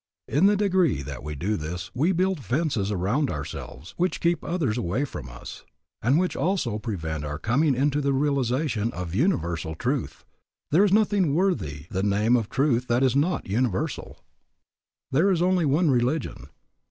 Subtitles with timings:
[0.27, 4.75] In the degree that we do this we build fences around ourselves which keep others
[4.75, 5.63] away from us,
[6.01, 10.25] and which also prevent our coming into the realization of universal truth;
[10.71, 14.23] there is nothing worthy the name of truth that is not universal.
[15.11, 16.47] There is only one religion.